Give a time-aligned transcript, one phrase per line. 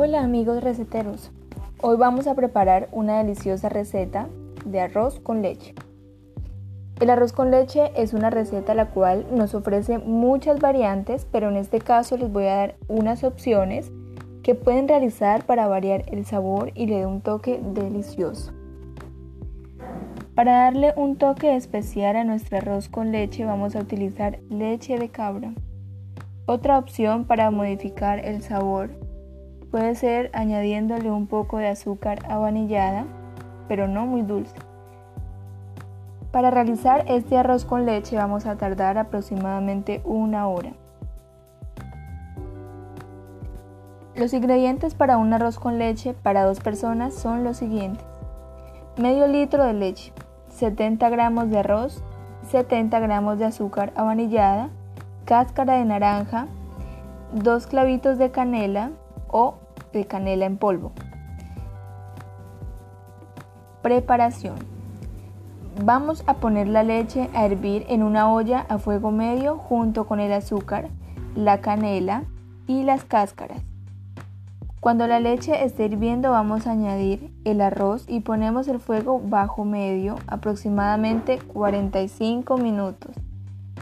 [0.00, 1.32] Hola amigos receteros,
[1.82, 4.28] hoy vamos a preparar una deliciosa receta
[4.64, 5.74] de arroz con leche.
[7.00, 11.56] El arroz con leche es una receta la cual nos ofrece muchas variantes, pero en
[11.56, 13.90] este caso les voy a dar unas opciones
[14.44, 18.52] que pueden realizar para variar el sabor y le dé un toque delicioso.
[20.36, 25.08] Para darle un toque especial a nuestro arroz con leche vamos a utilizar leche de
[25.08, 25.54] cabra.
[26.46, 29.07] Otra opción para modificar el sabor
[29.70, 33.04] puede ser añadiéndole un poco de azúcar avanillada,
[33.68, 34.54] pero no muy dulce.
[36.32, 40.72] Para realizar este arroz con leche vamos a tardar aproximadamente una hora.
[44.14, 48.04] Los ingredientes para un arroz con leche para dos personas son los siguientes.
[48.96, 50.12] Medio litro de leche,
[50.48, 52.02] 70 gramos de arroz,
[52.50, 54.70] 70 gramos de azúcar avanillada,
[55.24, 56.46] cáscara de naranja,
[57.32, 58.90] dos clavitos de canela
[59.28, 59.58] o
[59.92, 60.92] de canela en polvo.
[63.82, 64.56] Preparación.
[65.84, 70.18] Vamos a poner la leche a hervir en una olla a fuego medio junto con
[70.18, 70.88] el azúcar,
[71.36, 72.24] la canela
[72.66, 73.62] y las cáscaras.
[74.80, 79.64] Cuando la leche esté hirviendo vamos a añadir el arroz y ponemos el fuego bajo
[79.64, 83.14] medio aproximadamente 45 minutos.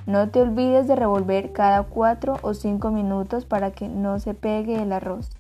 [0.06, 4.80] No te olvides de revolver cada 4 o 5 minutos para que no se pegue
[4.80, 5.30] el arroz.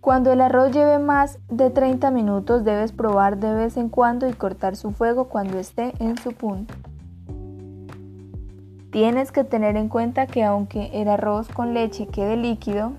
[0.00, 4.32] Cuando el arroz lleve más de 30 minutos debes probar de vez en cuando y
[4.32, 6.74] cortar su fuego cuando esté en su punto.
[8.90, 12.92] Tienes que tener en cuenta que aunque el arroz con leche quede líquido,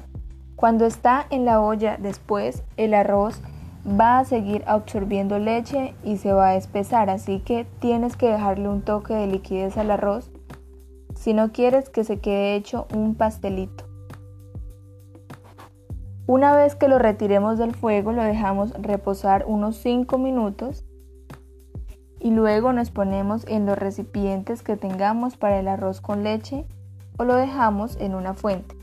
[0.55, 3.41] cuando está en la olla después el arroz
[3.87, 8.69] va a seguir absorbiendo leche y se va a espesar, así que tienes que dejarle
[8.69, 10.31] un toque de liquidez al arroz
[11.15, 13.85] si no quieres que se quede hecho un pastelito.
[16.27, 20.85] Una vez que lo retiremos del fuego lo dejamos reposar unos 5 minutos
[22.19, 26.65] y luego nos ponemos en los recipientes que tengamos para el arroz con leche
[27.17, 28.80] o lo dejamos en una fuente.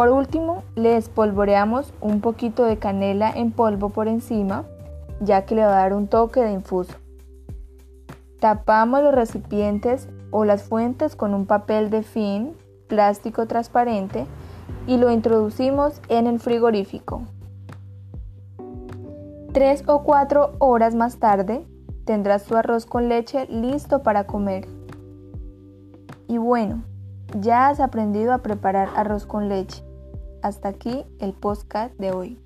[0.00, 4.64] Por último, le espolvoreamos un poquito de canela en polvo por encima,
[5.20, 6.94] ya que le va a dar un toque de infuso.
[8.40, 12.56] Tapamos los recipientes o las fuentes con un papel de fin,
[12.88, 14.24] plástico transparente,
[14.86, 17.20] y lo introducimos en el frigorífico.
[19.52, 21.66] Tres o cuatro horas más tarde
[22.06, 24.66] tendrás tu arroz con leche listo para comer.
[26.26, 26.84] Y bueno,
[27.38, 29.89] ya has aprendido a preparar arroz con leche.
[30.42, 32.38] Hasta aquí el podcast de hoy.